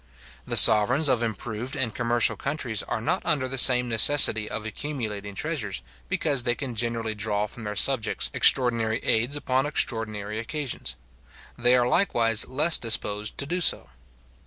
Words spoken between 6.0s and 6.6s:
because they